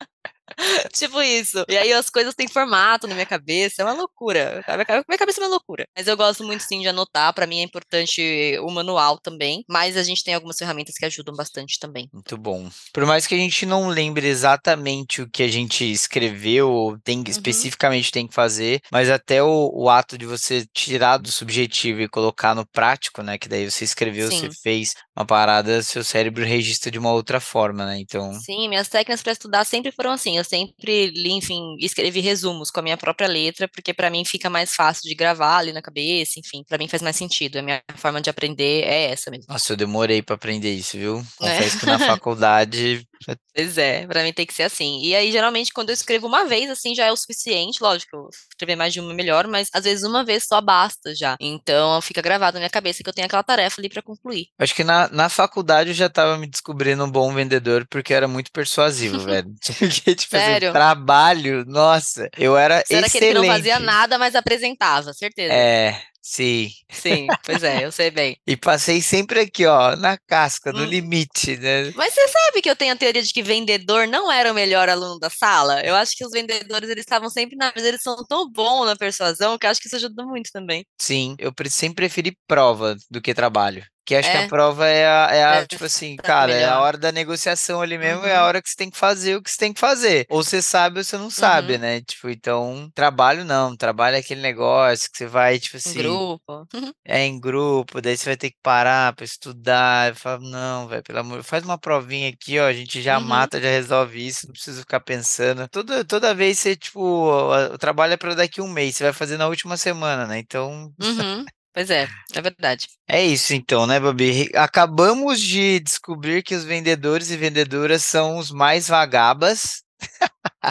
[0.92, 1.64] Tipo isso.
[1.68, 4.62] E aí as coisas têm formato na minha cabeça, é uma loucura.
[4.68, 5.86] Minha cabe- minha cabeça é uma loucura.
[5.96, 8.22] Mas eu gosto muito sim de anotar, pra mim é importante
[8.60, 12.08] o manual também, mas a gente tem algumas ferramentas que ajudam bastante também.
[12.12, 12.68] Muito bom.
[12.92, 17.18] Por mais que a gente não lembre exatamente o que a gente escreveu, ou tem,
[17.18, 17.24] Uhum.
[17.28, 22.08] especificamente tem que fazer, mas até o, o ato de você tirar do subjetivo e
[22.08, 23.38] colocar no prático, né?
[23.38, 24.58] Que daí você escreveu, você Sim.
[24.62, 27.98] fez uma parada, seu cérebro registra de uma outra forma, né?
[28.00, 30.36] Então, Sim, minhas técnicas para estudar sempre foram assim.
[30.36, 34.50] Eu sempre li, enfim, escrevi resumos com a minha própria letra, porque pra mim fica
[34.50, 37.58] mais fácil de gravar ali na cabeça, enfim, pra mim faz mais sentido.
[37.58, 39.46] A minha forma de aprender é essa mesmo.
[39.48, 41.18] nossa, eu demorei pra aprender isso, viu?
[41.40, 41.56] É.
[41.56, 43.06] Confesso que na faculdade
[43.54, 45.00] Pois é, pra mim tem que ser assim.
[45.02, 47.82] E aí, geralmente, quando eu escrevo uma vez, assim, já é o suficiente.
[47.82, 51.36] Lógico, escrever mais de uma é melhor, mas às vezes uma vez só basta já.
[51.40, 54.48] Então, fica gravado na minha cabeça que eu tenho aquela tarefa ali pra concluir.
[54.58, 58.26] Acho que na, na faculdade eu já tava me descobrindo um bom vendedor porque era
[58.28, 59.52] muito persuasivo, velho.
[59.78, 60.72] Porque, tipo assim, Sério?
[60.72, 63.46] trabalho, nossa, eu era Você era aquele que excelente.
[63.48, 65.52] não fazia nada, mas apresentava, certeza.
[65.52, 66.70] É, sim.
[66.90, 68.38] Sim, pois é, eu sei bem.
[68.46, 70.86] E passei sempre aqui, ó, na casca, no Hum.
[70.86, 71.92] limite, né?
[71.94, 74.88] Mas você sabe que eu tenho a teoria de que vendedor não era o melhor
[74.88, 75.80] aluno da sala?
[75.84, 77.72] Eu acho que os vendedores, eles estavam sempre na...
[77.74, 80.84] Mas eles são tão bons na persuasão que eu acho que isso ajuda muito também.
[81.00, 83.84] Sim, eu pre- sempre preferi prova do que trabalho.
[84.04, 84.46] Que acho que a É.
[84.46, 86.80] prova é a, é a, É, tipo assim, tá cara, é a melhor.
[86.80, 88.46] hora da negociação ali mesmo, é a Uhum.
[88.46, 90.26] hora que você tem que fazer o que você tem que fazer.
[90.30, 91.78] Ou você sabe ou você não sabe, Uhum.
[91.78, 92.00] né?
[92.02, 96.66] Tipo, então, trabalho não, trabalho é aquele negócio que você vai, tipo Em assim, grupo.
[97.06, 100.10] é em grupo, daí você vai ter que parar pra estudar.
[100.10, 103.20] Eu falo, não, velho, pelo amor, faz uma provinha aqui, ó, a gente já Uhum.
[103.20, 105.68] mata, já resolve isso, não precisa ficar pensando.
[105.68, 109.36] Toda, toda vez você, tipo, o trabalho é pra daqui um mês, você vai fazer
[109.38, 110.38] na última semana, né?
[110.38, 111.50] Então, Uhum.
[111.74, 112.86] Pois é, é verdade.
[113.08, 114.48] é isso então, né, Babi?
[114.54, 119.82] Acabamos de descobrir que os vendedores e vendedoras são os mais vagabas.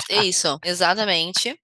[0.09, 1.55] É isso, exatamente.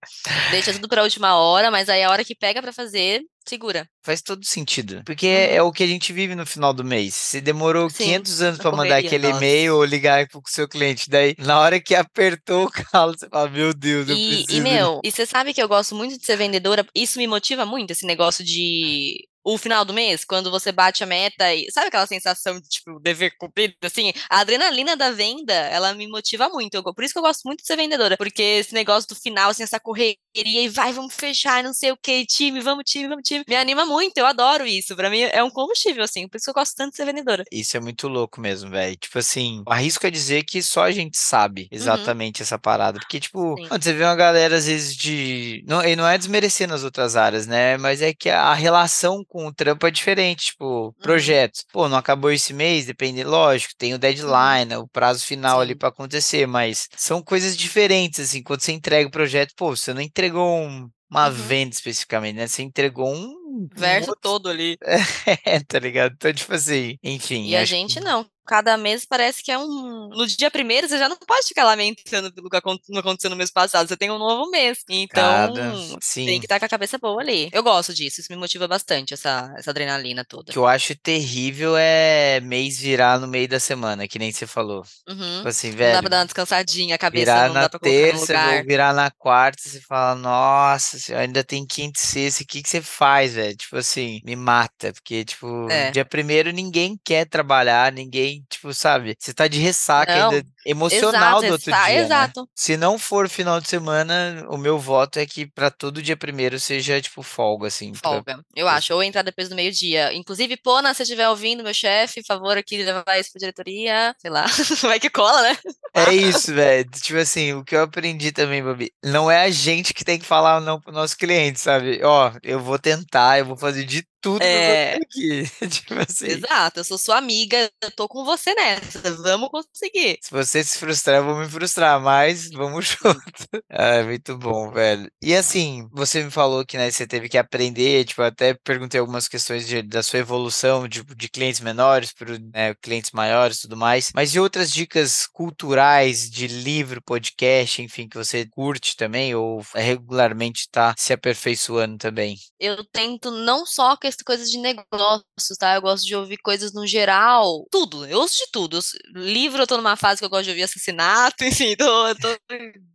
[0.52, 3.88] Deixa tudo pra última hora, mas aí a hora que pega pra fazer, segura.
[4.04, 5.02] Faz todo sentido.
[5.06, 7.14] Porque é, é o que a gente vive no final do mês.
[7.16, 7.90] Se demorou Uhum.
[7.90, 9.38] Sim, 500 anos a pra mandar aquele nossa.
[9.38, 13.50] e-mail ou ligar pro seu cliente, daí na hora que apertou o calo, você fala,
[13.50, 14.58] meu Deus, eu E, preciso.
[14.58, 17.66] e, meu, e você sabe que eu gosto muito de ser vendedora, isso me motiva
[17.66, 21.88] muito, esse negócio de o final do mês, quando você bate a meta e sabe
[21.88, 26.76] aquela sensação de tipo dever cumprido, assim, a adrenalina da venda, ela me motiva muito.
[26.76, 29.50] Eu por isso que eu gosto muito de ser vendedora, porque esse negócio do final,
[29.50, 33.24] assim, essa correria e vai, vamos fechar, não sei o que, time, vamos time, vamos
[33.24, 34.18] time, me anima muito.
[34.18, 34.96] Eu adoro isso.
[34.96, 37.44] Pra mim é um combustível, assim, por isso que eu gosto tanto de ser vendedora.
[37.52, 38.96] Isso é muito louco mesmo, velho.
[38.98, 43.00] Tipo assim, arrisco a dizer que só a gente sabe exatamente essa parada.
[43.00, 43.56] Porque, tipo, Uhum.
[43.58, 43.68] Sim.
[43.82, 45.64] você vê uma galera, às vezes, de.
[45.68, 47.78] Não, e não é desmerecendo as outras áreas, né?
[47.78, 50.48] Mas é que a relação com o trampo é diferente.
[50.48, 50.94] Tipo, Uhum.
[51.02, 51.66] projetos.
[51.72, 55.90] Pô, não acabou esse mês, depende, lógico, tem o deadline, o prazo final ali pra
[55.90, 58.42] acontecer, mas são coisas diferentes, assim.
[58.44, 61.34] Quando você entrega o projeto, pô, você não entregou um uma Uhum.
[61.34, 62.48] venda especificamente, né?
[62.48, 63.40] Você entregou um.
[63.50, 64.78] um Verso outro- todo ali.
[65.46, 66.14] É, tá ligado?
[66.16, 67.48] Então, tipo assim, enfim.
[67.48, 68.26] E a acho que- gente não.
[68.48, 70.10] Cada mês parece que é um.
[70.10, 73.52] No dia primeiro, você já não pode ficar lamentando pelo que não aconteceu no mês
[73.52, 73.88] passado.
[73.88, 74.80] Você tem um novo mês.
[74.90, 75.72] Então, Cada-
[76.16, 77.48] tem que estar com a cabeça boa ali.
[77.54, 78.22] Eu gosto disso.
[78.22, 80.52] Isso me motiva bastante, essa, essa adrenalina O toda.
[80.52, 84.82] que eu acho terrível é mês virar no meio da semana, que nem você falou.
[85.08, 85.36] Uhum.
[85.38, 86.00] Tipo assim, Não dá velho.
[86.00, 88.66] pra dar uma descansadinha, a cabeça Virar não na dá pra colocar no terça, lugar.
[88.66, 92.70] virar na quarta, você fala, nossa, senhora, ainda tem quinta e sexta, o que que
[92.70, 93.56] você faz, velho?
[93.56, 95.92] Tipo assim, me mata, porque, tipo, É.
[95.92, 99.16] dia primeiro ninguém quer trabalhar, ninguém, tipo, sabe?
[99.20, 102.02] Você tá de ressaca Não, ainda emocional Exato, do outro está- dia, né?
[102.02, 102.50] exato.
[102.56, 106.60] Se não for final de semana, o meu voto é que pra todo dia primeiro
[106.60, 107.92] seja, tipo, folga, assim.
[107.94, 108.94] pra- Folga, eu pra- acho.
[108.94, 110.14] Ou entrar depois do meio-dia.
[110.14, 114.16] Inclusive, Pona, se estiver ouvindo, meu chefe, favor aqui levar isso pra diretoria.
[114.20, 114.46] Sei lá.
[114.96, 115.58] Vai que cola, né?
[115.94, 116.90] É isso, velho.
[116.92, 120.26] Tipo assim, o que eu aprendi também, Babi, não é a gente que tem que
[120.26, 122.00] falar não pro nosso cliente, sabe?
[122.04, 125.00] Ó, eu vou tentar, eu vou fazer de tudo É.
[125.00, 125.50] conseguir.
[125.72, 129.00] tipo assim, Exato, eu sou sua amiga, eu tô com você nessa.
[129.24, 130.20] Vamos conseguir.
[130.22, 133.64] se você se frustrar, eu vou me frustrar, mas vamos junto.
[133.70, 135.10] Ah, muito bom, velho.
[135.22, 139.28] E assim, você me falou que, né, você teve que aprender, tipo, até perguntei algumas
[139.28, 142.36] questões de- da sua evolução, de, de clientes menores para
[142.82, 148.18] clientes maiores e tudo mais, mas e outras dicas culturais de livro, podcast, enfim, que
[148.18, 152.36] você curte também ou regularmente tá se aperfeiçoando também?
[152.60, 155.76] Eu tento não só essas coisas de negócios, tá?
[155.76, 157.66] Eu gosto de ouvir coisas no geral.
[157.72, 158.78] Tudo, eu ouço de tudo.
[158.78, 162.38] Eu livro, eu tô numa fase que eu gosto de ouvir assassinato, enfim, tô, tô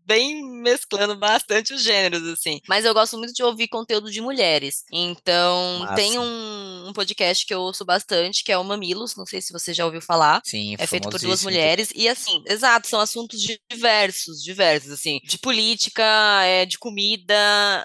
[0.05, 2.61] bem mesclando bastante os gêneros, assim.
[2.69, 4.85] Mas eu gosto muito de ouvir conteúdo de mulheres.
[4.93, 6.21] Então, tem Massa.
[6.21, 9.73] um, um podcast que eu ouço bastante, que é o Mamilos, não sei se você
[9.73, 10.41] já ouviu falar.
[10.45, 13.41] Sim, É feito por duas mulheres e assim, exato, são assuntos
[13.71, 16.03] diversos, diversos, assim, de política,
[16.45, 17.35] é, de comida,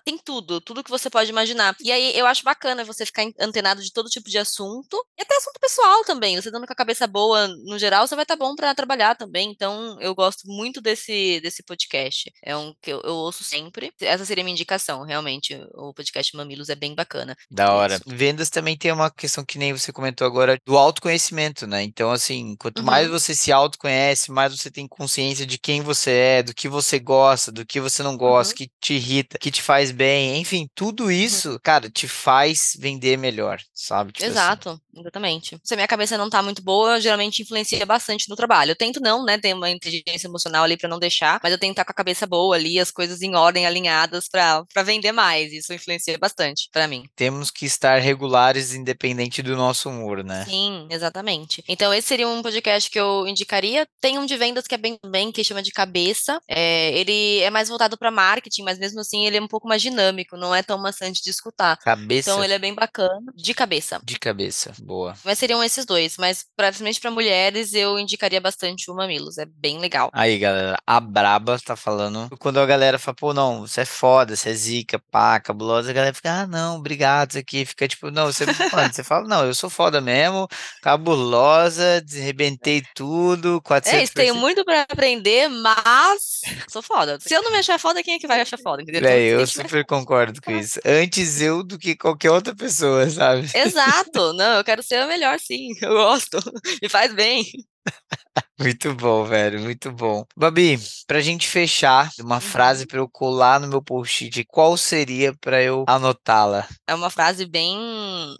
[0.05, 1.75] tem tudo, tudo que você pode imaginar.
[1.81, 5.21] E aí eu acho bacana você ficar en- antenado de todo tipo de assunto e
[5.21, 6.35] até assunto pessoal também.
[6.39, 9.49] Você dando com a cabeça boa no geral, você vai estar bom para trabalhar também.
[9.51, 12.08] Então eu gosto muito desse desse podcast.
[12.43, 13.91] É um que eu, eu ouço sempre.
[14.01, 15.55] Essa seria a minha indicação, realmente.
[15.73, 17.35] O podcast Mamilos é bem bacana.
[17.49, 17.95] Da hora.
[17.95, 18.03] Isso.
[18.07, 21.83] Vendas também tem uma questão que nem você comentou agora do autoconhecimento, né?
[21.83, 23.13] Então, assim, quanto mais Uhum.
[23.13, 27.51] você se autoconhece, mais você tem consciência de quem você é, do que você gosta,
[27.51, 28.57] do que você não gosta, Uhum.
[28.57, 30.39] que te irrita, que te faz bem.
[30.39, 34.11] Enfim, tudo isso, cara, te faz vender melhor, sabe?
[34.11, 35.57] Tipo assim, Exato, exatamente.
[35.63, 38.71] Se a minha cabeça não tá muito boa, geralmente influencia bastante no trabalho.
[38.71, 41.71] Eu tento não, né, ter uma inteligência emocional ali pra não deixar, mas eu tento
[41.71, 45.51] estar com a cabeça boa ali, as coisas em ordem, alinhadas pra para vender mais.
[45.53, 47.03] Isso influencia bastante pra mim.
[47.15, 50.45] temos que estar regulares independente do nosso humor, né?
[50.45, 51.63] Sim, exatamente.
[51.67, 53.87] Então, esse seria um podcast que eu indicaria.
[54.01, 56.39] Tem um de vendas que é bem, bem que chama de cabeça.
[56.47, 59.81] É, ele é mais voltado para marketing, mas mesmo assim ele é um pouco mais
[59.81, 61.77] dinâmico, não é tão maçante de escutar.
[61.77, 63.99] Cabeça Então, ele é bem bacana, de cabeça.
[64.03, 64.73] de cabeça.
[64.81, 65.13] Boa.
[65.23, 69.45] Mas seriam esses dois, mas pra- principalmente para mulheres eu indicaria bastante o Mamilos, é
[69.45, 70.09] bem legal.
[70.13, 72.29] Aí, galera, a Braba tá falando.
[72.39, 75.93] Quando a galera fala, pô, não, você é foda, você é zica, pá, cabulosa, a
[75.93, 77.65] galera fica, ah, não, obrigado, isso aqui.
[77.65, 80.47] Fica tipo, não, você, mano, você fala, não, eu sou foda mesmo,
[80.81, 84.39] cabulosa, desrebentei tudo, É isso, tenho 400%.
[84.39, 87.17] muito pra aprender, mas sou foda.
[87.19, 89.01] Se eu não me achar foda, quem é que vai achar foda, entendeu?
[89.01, 90.79] Véi, eu super concordo com isso.
[90.85, 93.47] Antes eu do que qualquer outra pessoa, sabe?
[93.53, 96.37] Exato, não, eu quero ser a melhor, sim, eu gosto,
[96.81, 97.43] me faz bem.
[98.59, 100.25] Muito bom, velho, muito bom.
[100.35, 102.41] Babi, pra gente fechar, uma Uhum.
[102.41, 106.67] frase pra eu colar no meu post-it, qual seria pra eu anotá-la?
[106.85, 107.77] É uma frase bem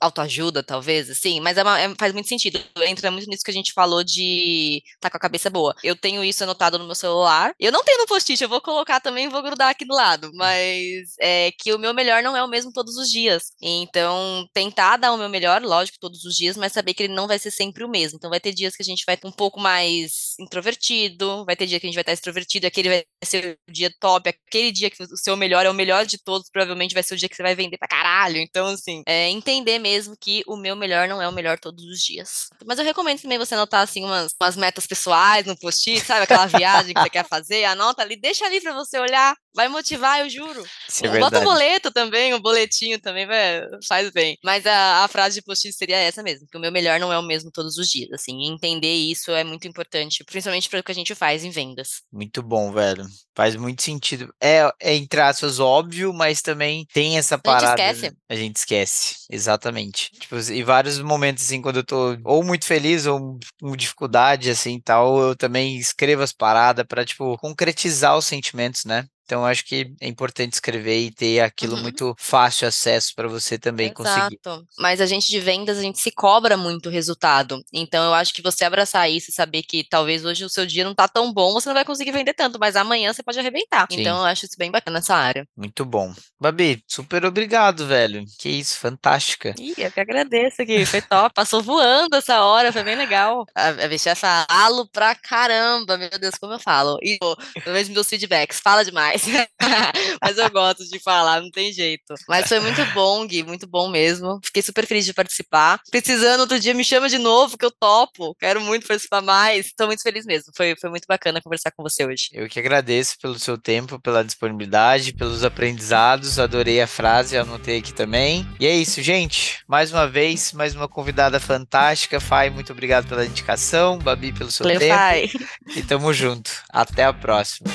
[0.02, 2.60] autoajuda, talvez, assim, mas é uma- é- faz muito sentido.
[2.86, 5.74] Entra muito nisso que a gente falou de tá com a cabeça boa.
[5.82, 7.54] Eu tenho isso anotado no meu celular.
[7.58, 10.32] Eu não tenho no post-it, eu vou colocar também e vou grudar aqui do lado.
[10.34, 13.44] Mas é que o meu melhor não é o mesmo todos os dias.
[13.62, 17.26] Então, tentar dar o meu melhor, lógico, todos os dias, mas saber que ele não
[17.28, 18.18] vai ser sempre o mesmo.
[18.18, 20.09] Então, vai ter dias que a gente vai um pouco mais
[20.40, 23.92] introvertido, vai ter dia que a gente vai estar extrovertido, aquele vai ser o dia
[24.00, 27.14] top, aquele dia que o seu melhor é o melhor de todos, provavelmente vai ser
[27.14, 28.38] o dia que você vai vender pra caralho.
[28.38, 32.00] Então, assim, é entender mesmo que o meu melhor não é o melhor todos os
[32.00, 32.50] dias.
[32.66, 36.24] Mas eu recomendo também você anotar, assim, umas, umas metas pessoais no post-it, sabe?
[36.24, 40.20] Aquela viagem que você quer fazer, anota ali, deixa ali pra você olhar, vai motivar,
[40.20, 40.64] eu juro.
[41.04, 44.38] É Bota um boleto também, um boletinho também vai, faz bem.
[44.44, 47.18] Mas a, a frase de post-it seria essa mesmo, que o meu melhor não é
[47.18, 50.84] o mesmo todos os dias, assim, e entender isso é muito importante, principalmente para o
[50.84, 52.02] que a gente faz em vendas.
[52.12, 53.06] Muito bom, velho.
[53.36, 54.34] Faz muito sentido.
[54.42, 57.82] É, é entre aspas, óbvio, mas também tem essa parada.
[57.82, 58.10] esquece.
[58.10, 58.18] né?
[58.30, 60.12] A gente esquece, exatamente.
[60.20, 64.80] Tipo, em vários momentos, assim, quando eu tô ou muito feliz ou com dificuldade, assim,
[64.80, 69.06] tal, eu também escrevo as paradas pra, tipo, concretizar os sentimentos, né?
[69.30, 71.84] Então, acho que é importante escrever e ter aquilo uhum.
[71.84, 74.04] muito fácil acesso para você também Exato.
[74.04, 74.66] conseguir.
[74.80, 77.64] Mas a gente de vendas, a gente se cobra muito resultado.
[77.72, 80.84] Então, eu acho que você abraçar isso e saber que talvez hoje o seu dia
[80.84, 83.86] não tá tão bom, você não vai conseguir vender tanto, mas amanhã você pode arrebentar.
[83.92, 84.02] Sim.
[84.02, 85.46] Então, eu acho isso bem bacana essa área.
[85.56, 86.12] Muito bom.
[86.42, 88.26] Babi, super obrigado, velho.
[88.40, 89.54] Que isso, fantástica.
[89.60, 90.88] Ih, eu que agradeço aqui.
[90.88, 91.36] Foi top.
[91.36, 93.46] Passou voando essa hora, foi bem legal.
[93.54, 96.98] A, a bicha falo pra caramba, meu Deus, como eu falo.
[97.04, 99.19] E eu vejo meus feedbacks, fala demais.
[100.22, 102.14] Mas eu gosto de falar, não tem jeito.
[102.28, 104.40] Mas foi muito bom, Gui, muito bom mesmo.
[104.44, 105.80] Fiquei super feliz de participar.
[105.92, 108.36] Precisando outro dia, me chama de novo, que eu topo.
[108.40, 109.68] Quero muito participar mais.
[109.68, 110.52] Estou muito feliz mesmo.
[110.56, 112.30] Foi, foi muito bacana conversar com você hoje.
[112.34, 116.40] Eu que agradeço pelo seu tempo, pela disponibilidade, pelos aprendizados.
[116.40, 118.48] Adorei a frase, anotei aqui também.
[118.60, 119.60] E é isso, gente.
[119.68, 122.20] Mais uma vez, mais uma convidada fantástica.
[122.20, 123.98] Fai, muito obrigado pela indicação.
[123.98, 124.96] Babi, pelo seu Valeu, tempo.
[124.96, 125.30] Fai.
[125.76, 126.52] E tamo junto.
[126.70, 127.70] Até a próxima.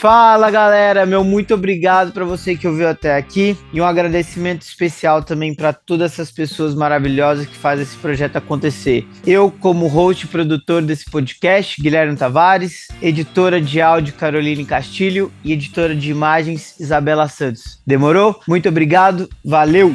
[0.00, 5.22] Fala galera, meu muito obrigado para você que ouviu até aqui e um agradecimento especial
[5.22, 9.06] também para todas essas pessoas maravilhosas que fazem esse projeto acontecer.
[9.26, 15.52] Eu, como host e produtor desse podcast, Guilherme Tavares, editora de áudio Caroline Castilho e
[15.52, 17.78] editora de imagens Isabela Santos.
[17.86, 18.40] Demorou?
[18.48, 19.94] Muito obrigado, valeu!